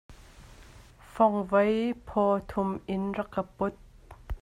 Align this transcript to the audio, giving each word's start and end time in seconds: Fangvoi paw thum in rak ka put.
Fangvoi 1.15 1.93
paw 2.07 2.31
thum 2.49 2.69
in 2.93 3.03
rak 3.17 3.29
ka 3.33 3.41
put. 3.57 3.75